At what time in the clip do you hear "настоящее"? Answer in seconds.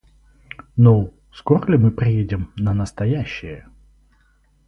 2.73-3.69